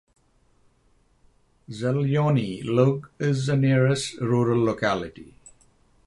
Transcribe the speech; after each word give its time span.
Zelyony 1.69 2.63
Lug 2.65 3.11
is 3.19 3.45
the 3.45 3.55
nearest 3.55 4.19
rural 4.19 4.63
locality. 4.63 5.35